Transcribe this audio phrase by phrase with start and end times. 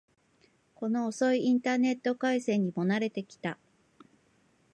[0.73, 3.59] この遅いインターネット回線にも慣れてきた